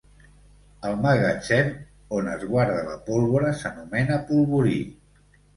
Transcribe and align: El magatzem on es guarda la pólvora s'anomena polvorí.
El 0.91 0.95
magatzem 1.01 1.69
on 2.21 2.31
es 2.37 2.47
guarda 2.55 2.81
la 2.89 2.97
pólvora 3.11 3.55
s'anomena 3.61 4.21
polvorí. 4.31 4.79